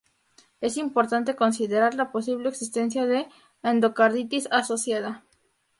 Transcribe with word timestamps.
Es 0.61 0.77
importante 0.77 1.35
considerar 1.35 1.93
la 1.93 2.11
posible 2.11 2.49
existencia 2.49 3.05
de 3.05 3.27
endocarditis 3.61 4.47
asociada. 4.49 5.23